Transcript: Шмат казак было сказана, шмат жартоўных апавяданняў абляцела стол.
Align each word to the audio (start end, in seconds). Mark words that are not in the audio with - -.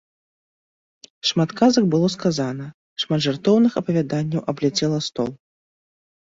Шмат 1.31 1.49
казак 1.59 1.85
было 1.95 2.07
сказана, 2.15 2.65
шмат 3.03 3.19
жартоўных 3.27 3.71
апавяданняў 3.83 4.41
абляцела 4.55 4.99
стол. 5.11 5.31